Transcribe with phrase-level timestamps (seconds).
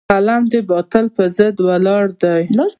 [0.09, 2.41] قلم د باطل پر ضد ولاړ دی